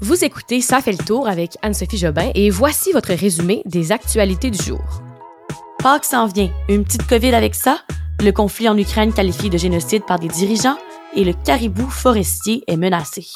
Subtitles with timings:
[0.00, 4.48] Vous écoutez Ça fait le tour avec Anne-Sophie Jobin et voici votre résumé des actualités
[4.48, 5.02] du jour.
[5.80, 7.80] Pâques s'en vient, une petite COVID avec ça,
[8.22, 10.78] le conflit en Ukraine qualifié de génocide par des dirigeants
[11.14, 13.26] et le caribou forestier est menacé.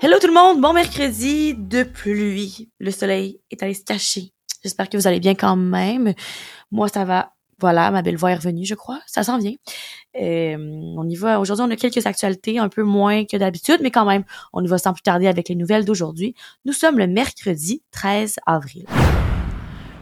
[0.00, 2.70] Hello tout le monde, bon mercredi de pluie.
[2.78, 4.32] Le soleil est allé se cacher.
[4.62, 6.14] J'espère que vous allez bien quand même.
[6.70, 7.32] Moi, ça va.
[7.62, 8.98] Voilà, ma belle voix est revenue, je crois.
[9.06, 9.54] Ça s'en vient.
[10.20, 10.56] Euh,
[10.96, 11.38] on y va.
[11.38, 14.66] Aujourd'hui, on a quelques actualités, un peu moins que d'habitude, mais quand même, on y
[14.66, 16.34] va sans plus tarder avec les nouvelles d'aujourd'hui.
[16.64, 18.84] Nous sommes le mercredi 13 avril.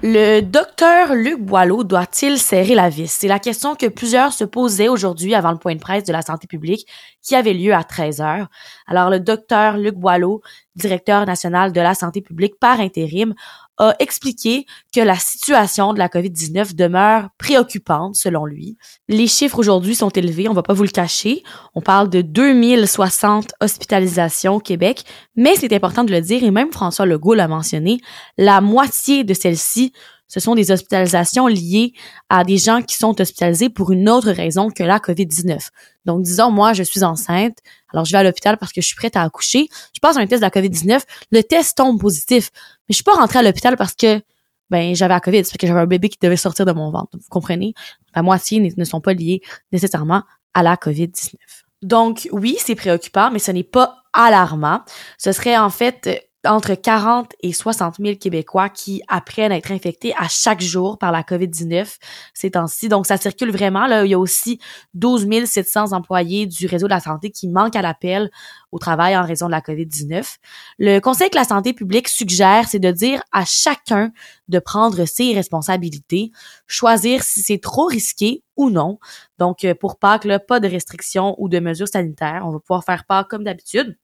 [0.03, 3.12] Le docteur Luc Boileau doit-il serrer la vis?
[3.12, 6.23] C'est la question que plusieurs se posaient aujourd'hui avant le point de presse de la
[6.23, 6.87] santé publique
[7.20, 8.48] qui avait lieu à 13 heures.
[8.87, 10.41] Alors, le docteur Luc Boileau,
[10.75, 13.34] directeur national de la santé publique par intérim,
[13.80, 18.77] a expliqué que la situation de la COVID-19 demeure préoccupante selon lui.
[19.09, 21.43] Les chiffres aujourd'hui sont élevés, on va pas vous le cacher.
[21.75, 26.73] On parle de 2060 hospitalisations au Québec, mais c'est important de le dire et même
[26.73, 28.01] François Legault l'a mentionné,
[28.36, 29.92] la moitié de celles-ci
[30.31, 31.92] ce sont des hospitalisations liées
[32.28, 35.69] à des gens qui sont hospitalisés pour une autre raison que la COVID-19.
[36.05, 37.59] Donc, disons, moi, je suis enceinte,
[37.92, 40.27] alors je vais à l'hôpital parce que je suis prête à accoucher, je passe un
[40.27, 42.51] test de la COVID-19, le test tombe positif,
[42.89, 44.23] mais je suis pas rentrée à l'hôpital parce que
[44.70, 47.11] ben j'avais la COVID, parce que j'avais un bébé qui devait sortir de mon ventre.
[47.14, 47.75] Vous comprenez?
[48.14, 49.41] La moitié ne sont pas liées
[49.73, 50.23] nécessairement
[50.55, 51.34] à la COVID-19.
[51.83, 54.83] Donc, oui, c'est préoccupant, mais ce n'est pas alarmant.
[55.19, 60.14] Ce serait en fait entre 40 et 60 000 Québécois qui apprennent à être infectés
[60.19, 61.96] à chaque jour par la COVID-19
[62.34, 62.88] ces temps-ci.
[62.88, 63.86] Donc, ça circule vraiment.
[63.86, 64.58] Là, il y a aussi
[64.94, 68.30] 12 700 employés du réseau de la santé qui manquent à l'appel
[68.72, 70.36] au travail en raison de la COVID-19.
[70.78, 74.12] Le Conseil de la santé publique suggère, c'est de dire à chacun
[74.48, 76.30] de prendre ses responsabilités,
[76.66, 78.98] choisir si c'est trop risqué ou non.
[79.38, 82.42] Donc, euh, pour Pâques, là, pas de restrictions ou de mesures sanitaires.
[82.44, 83.96] On va pouvoir faire Pâques comme d'habitude.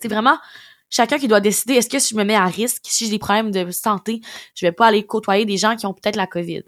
[0.00, 0.38] C'est vraiment
[0.92, 3.18] chacun qui doit décider est-ce que si je me mets à risque, si j'ai des
[3.18, 4.20] problèmes de santé,
[4.54, 6.62] je vais pas aller côtoyer des gens qui ont peut-être la COVID.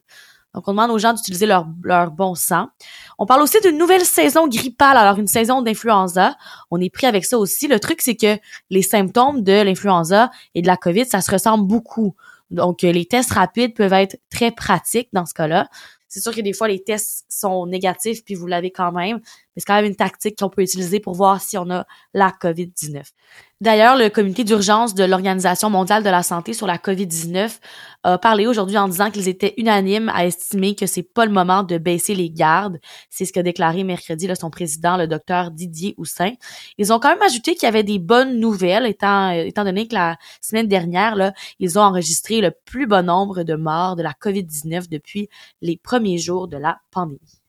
[0.54, 2.68] Donc, on demande aux gens d'utiliser leur, leur bon sang.
[3.18, 6.36] On parle aussi d'une nouvelle saison grippale, alors une saison d'influenza.
[6.70, 7.66] On est pris avec ça aussi.
[7.66, 8.38] Le truc, c'est que
[8.70, 12.14] les symptômes de l'influenza et de la COVID, ça se ressemble beaucoup.
[12.50, 15.68] Donc, les tests rapides peuvent être très pratiques dans ce cas-là.
[16.06, 19.20] C'est sûr que des fois, les tests sont négatifs, puis vous l'avez quand même,
[19.54, 22.30] mais c'est quand même une tactique qu'on peut utiliser pour voir si on a la
[22.30, 23.02] COVID-19.
[23.60, 27.60] D'ailleurs, le comité d'urgence de l'Organisation mondiale de la santé sur la COVID-19
[28.02, 31.62] a parlé aujourd'hui en disant qu'ils étaient unanimes à estimer que c'est pas le moment
[31.62, 32.78] de baisser les gardes.
[33.08, 36.32] C'est ce qu'a déclaré mercredi là, son président, le docteur Didier Houssin.
[36.78, 39.94] Ils ont quand même ajouté qu'il y avait des bonnes nouvelles, étant, étant donné que
[39.94, 44.12] la semaine dernière, là, ils ont enregistré le plus bon nombre de morts de la
[44.12, 45.28] COVID-19 depuis
[45.62, 47.43] les premiers jours de la pandémie.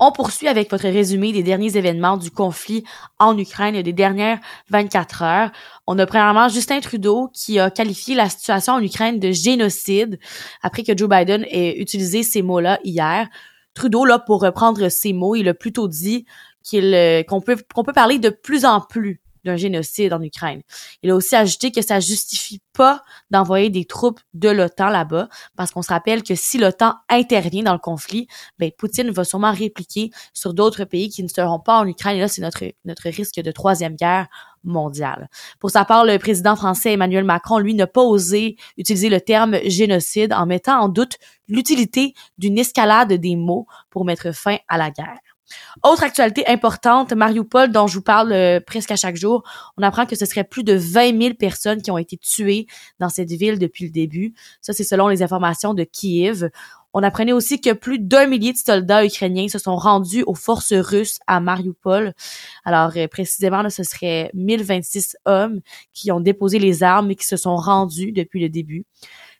[0.00, 2.82] On poursuit avec votre résumé des derniers événements du conflit
[3.20, 4.40] en Ukraine des dernières
[4.70, 5.52] 24 heures.
[5.86, 10.18] On a premièrement Justin Trudeau qui a qualifié la situation en Ukraine de génocide
[10.62, 13.28] après que Joe Biden ait utilisé ces mots-là hier.
[13.74, 16.26] Trudeau, là, pour reprendre ces mots, il a plutôt dit
[16.64, 20.62] qu'il euh, qu'on peut qu'on peut parler de plus en plus d'un génocide en Ukraine.
[21.02, 25.70] Il a aussi ajouté que ça justifie pas d'envoyer des troupes de l'OTAN là-bas, parce
[25.70, 28.26] qu'on se rappelle que si l'OTAN intervient dans le conflit,
[28.58, 32.16] ben Poutine va sûrement répliquer sur d'autres pays qui ne seront pas en Ukraine.
[32.16, 34.28] Et là, c'est notre notre risque de troisième guerre
[34.64, 35.28] mondiale.
[35.60, 39.58] Pour sa part, le président français Emmanuel Macron, lui, n'a pas osé utiliser le terme
[39.66, 41.16] génocide en mettant en doute
[41.48, 45.18] l'utilité d'une escalade des mots pour mettre fin à la guerre.
[45.82, 49.42] Autre actualité importante, Mariupol, dont je vous parle euh, presque à chaque jour,
[49.76, 52.66] on apprend que ce serait plus de 20 000 personnes qui ont été tuées
[53.00, 54.34] dans cette ville depuis le début.
[54.60, 56.48] Ça, c'est selon les informations de Kiev.
[56.96, 60.72] On apprenait aussi que plus d'un millier de soldats ukrainiens se sont rendus aux forces
[60.72, 62.14] russes à Mariupol.
[62.64, 65.60] Alors, euh, précisément, là, ce serait 1026 hommes
[65.92, 68.84] qui ont déposé les armes et qui se sont rendus depuis le début.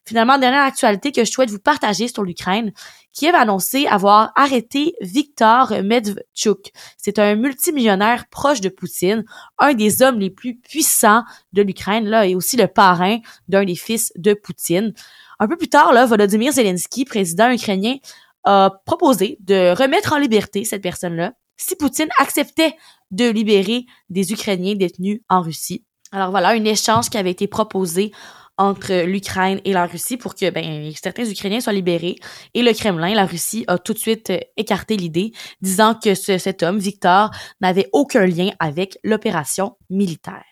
[0.07, 2.73] Finalement, dernière actualité que je souhaite vous partager sur l'Ukraine,
[3.13, 6.73] Kiev a annoncé avoir arrêté Viktor Medvedchuk.
[6.99, 9.25] C'est un multimillionnaire proche de Poutine,
[9.59, 11.23] un des hommes les plus puissants
[11.55, 13.19] de l'Ukraine, là, et aussi le parrain
[13.49, 14.93] d'un des fils de Poutine.
[15.41, 17.97] Un peu plus tard, là, Volodymyr Zelensky, président ukrainien,
[18.45, 22.77] a proposé de remettre en liberté cette personne-là si Poutine acceptait
[23.11, 25.85] de libérer des Ukrainiens détenus en Russie.
[26.13, 28.13] Alors voilà, un échange qui avait été proposé
[28.57, 32.17] entre l'Ukraine et la Russie pour que ben, certains Ukrainiens soient libérés.
[32.55, 36.63] Et le Kremlin, la Russie, a tout de suite euh, écarté l'idée, disant que cet
[36.63, 37.31] homme, Victor,
[37.61, 40.45] n'avait aucun lien avec l'opération militaire.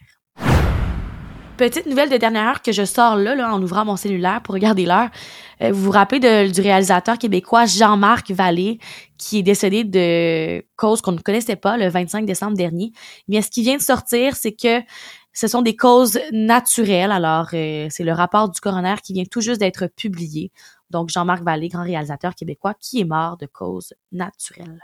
[1.57, 4.55] petite nouvelle de dernière heure que je sors là, là en ouvrant mon cellulaire pour
[4.55, 5.11] regarder l'heure.
[5.61, 8.79] Euh, vous vous rappelez du réalisateur québécois Jean-Marc Vallée
[9.17, 12.91] qui est décédé de cause qu'on ne connaissait pas le 25 décembre dernier.
[13.29, 14.81] Mais ce qui vient de sortir, c'est que
[15.33, 17.13] ce sont des causes naturelles.
[17.13, 20.51] Alors, euh, c'est le rapport du coroner qui vient tout juste d'être publié.
[20.91, 24.81] Donc, Jean-Marc Vallée, grand réalisateur québécois, qui est mort de causes naturelles.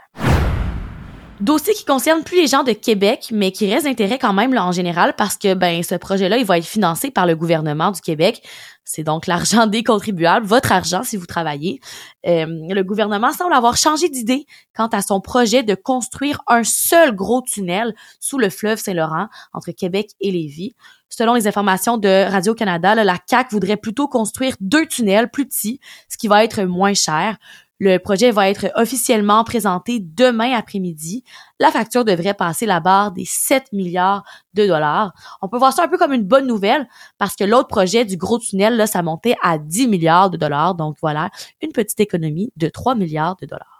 [1.39, 4.65] Dossier qui concerne plus les gens de Québec, mais qui reste d'intérêt quand même là,
[4.65, 8.01] en général parce que ben ce projet-là, il va être financé par le gouvernement du
[8.01, 8.43] Québec.
[8.83, 11.79] C'est donc l'argent des contribuables, votre argent si vous travaillez.
[12.27, 17.15] Euh, le gouvernement semble avoir changé d'idée quant à son projet de construire un seul
[17.15, 20.73] gros tunnel sous le fleuve Saint-Laurent entre Québec et Lévis.
[21.07, 26.17] Selon les informations de Radio-Canada, la CAQ voudrait plutôt construire deux tunnels plus petits, ce
[26.17, 27.37] qui va être moins cher.
[27.81, 31.23] Le projet va être officiellement présenté demain après-midi.
[31.61, 35.13] La facture devrait passer la barre des 7 milliards de dollars.
[35.41, 38.17] On peut voir ça un peu comme une bonne nouvelle parce que l'autre projet du
[38.17, 40.75] gros tunnel, là, ça montait à 10 milliards de dollars.
[40.75, 41.29] Donc voilà,
[41.61, 43.79] une petite économie de 3 milliards de dollars.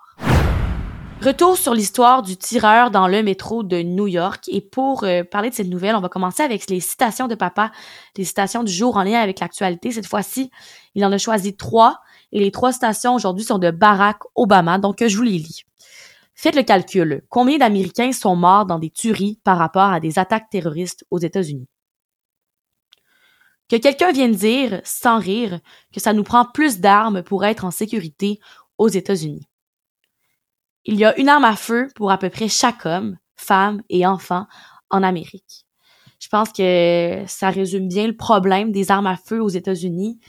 [1.21, 4.45] Retour sur l'histoire du tireur dans le métro de New York.
[4.47, 7.73] Et pour euh, parler de cette nouvelle, on va commencer avec les citations de papa,
[8.15, 9.91] les citations du jour en lien avec l'actualité.
[9.91, 10.49] Cette fois-ci,
[10.95, 11.99] il en a choisi trois.
[12.31, 15.63] Et les trois stations aujourd'hui sont de Barack Obama, donc je vous les lis.
[16.35, 17.23] Faites le calcul.
[17.29, 21.67] Combien d'Américains sont morts dans des tueries par rapport à des attaques terroristes aux États-Unis?
[23.67, 25.59] Que quelqu'un vienne dire, sans rire,
[25.93, 28.39] que ça nous prend plus d'armes pour être en sécurité
[28.77, 29.47] aux États-Unis.
[30.85, 34.07] Il y a une arme à feu pour à peu près chaque homme, femme et
[34.07, 34.47] enfant
[34.89, 35.65] en Amérique.
[36.19, 40.19] Je pense que ça résume bien le problème des armes à feu aux États-Unis.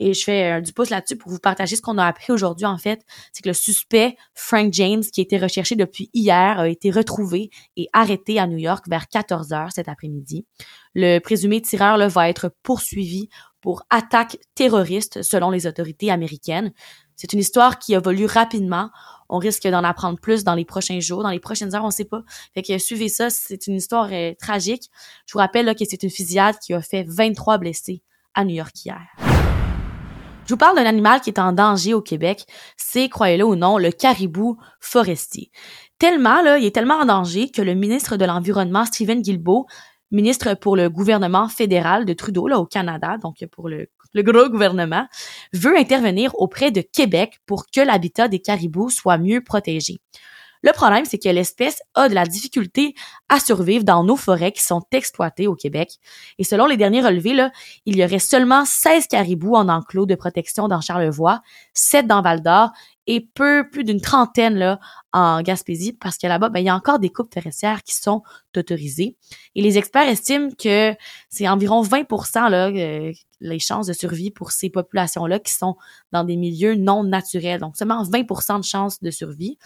[0.00, 2.66] Et je fais euh, du pouce là-dessus pour vous partager ce qu'on a appris aujourd'hui,
[2.66, 3.02] en fait.
[3.32, 7.86] C'est que le suspect, Frank James, qui été recherché depuis hier, a été retrouvé et
[7.92, 10.46] arrêté à New York vers 14 heures cet après-midi.
[10.94, 13.28] Le présumé tireur là, va être poursuivi
[13.60, 16.72] pour attaque terroriste selon les autorités américaines.
[17.14, 18.88] C'est une histoire qui évolue rapidement.
[19.28, 22.06] On risque d'en apprendre plus dans les prochains jours, dans les prochaines heures, on sait
[22.06, 22.22] pas.
[22.54, 24.90] Fait que suivez ça, c'est une histoire euh, tragique.
[25.26, 28.54] Je vous rappelle là, que c'est une fusillade qui a fait 23 blessés à New
[28.54, 29.29] York hier.
[30.50, 32.44] Je vous parle d'un animal qui est en danger au Québec.
[32.76, 35.52] C'est, croyez-le ou non, le caribou forestier.
[36.00, 39.66] Tellement, là, il est tellement en danger que le ministre de l'Environnement, Stephen Guilbeault,
[40.10, 44.48] ministre pour le gouvernement fédéral de Trudeau, là, au Canada, donc pour le, le gros
[44.48, 45.06] gouvernement,
[45.52, 50.00] veut intervenir auprès de Québec pour que l'habitat des caribous soit mieux protégé.
[50.62, 52.94] Le problème, c'est que l'espèce a de la difficulté
[53.28, 55.98] à survivre dans nos forêts qui sont exploitées au Québec.
[56.38, 57.50] Et selon les derniers relevés, là,
[57.86, 61.40] il y aurait seulement 16 caribous en enclos de protection dans Charlevoix,
[61.72, 62.70] 7 dans Val-d'Or
[63.06, 64.78] et peu plus d'une trentaine là
[65.12, 68.22] en Gaspésie parce que là-bas ben, il y a encore des coupes forestières qui sont
[68.56, 69.16] autorisées.
[69.54, 70.94] Et les experts estiment que
[71.28, 75.76] c'est environ 20% là euh, les chances de survie pour ces populations là qui sont
[76.12, 77.60] dans des milieux non naturels.
[77.60, 79.58] Donc seulement 20% de chances de survie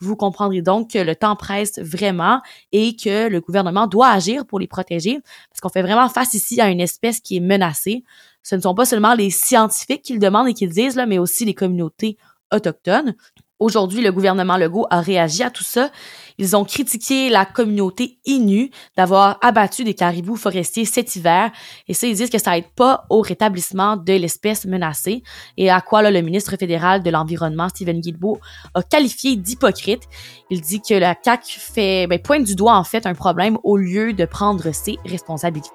[0.00, 2.40] vous comprendrez donc que le temps presse vraiment
[2.72, 6.60] et que le gouvernement doit agir pour les protéger parce qu'on fait vraiment face ici
[6.60, 8.04] à une espèce qui est menacée.
[8.42, 11.06] Ce ne sont pas seulement les scientifiques qui le demandent et qui le disent, là,
[11.06, 12.16] mais aussi les communautés
[12.52, 13.14] autochtones.
[13.60, 15.90] Aujourd'hui, le gouvernement Legault a réagi à tout ça.
[16.38, 21.50] Ils ont critiqué la communauté Innu d'avoir abattu des caribous forestiers cet hiver.
[21.88, 25.24] Et ça, ils disent que ça aide pas au rétablissement de l'espèce menacée.
[25.56, 28.38] Et à quoi là, le ministre fédéral de l'Environnement, Stephen Guilbeault,
[28.74, 30.04] a qualifié d'hypocrite.
[30.50, 33.76] Il dit que la CAQ fait, ben, pointe du doigt en fait un problème au
[33.76, 35.72] lieu de prendre ses responsabilités.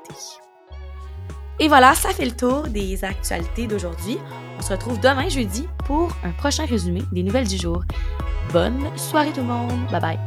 [1.60, 4.18] Et voilà, ça fait le tour des actualités d'aujourd'hui.
[4.64, 7.84] On se retrouve demain jeudi pour un prochain résumé des nouvelles du jour.
[8.54, 9.74] Bonne soirée tout le monde.
[9.92, 10.20] Bye bye.